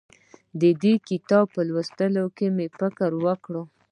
د 0.61 0.63
دې 0.83 0.93
کتاب 1.09 1.45
په 1.55 1.61
لوستو 1.69 2.05
مې 2.55 2.67
فکر 2.79 3.09
وکړ. 3.25 3.53